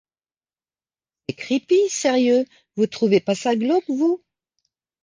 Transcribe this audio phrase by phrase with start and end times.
[1.29, 1.87] C’est creepy…
[1.87, 4.19] Sérieux, vous trouvez pas ça glauque, vous?